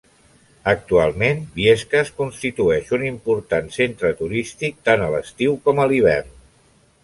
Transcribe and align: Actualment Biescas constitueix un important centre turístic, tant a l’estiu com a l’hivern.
Actualment 0.69 1.43
Biescas 1.57 2.09
constitueix 2.23 2.89
un 2.99 3.05
important 3.11 3.69
centre 3.77 4.13
turístic, 4.23 4.83
tant 4.89 5.07
a 5.11 5.15
l’estiu 5.17 5.59
com 5.69 5.83
a 5.85 5.91
l’hivern. 5.93 6.37